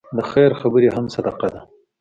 [0.15, 1.61] د خیر خبرې هم صدقه ده.